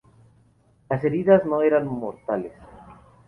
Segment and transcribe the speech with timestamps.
[0.89, 2.53] Las heridas no eran mortales.